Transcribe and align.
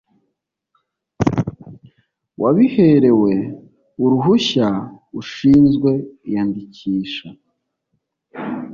wabiherewe 2.41 3.33
uruhushya 4.03 4.67
ushinzwe 5.19 5.91
iyandikisha 6.29 7.27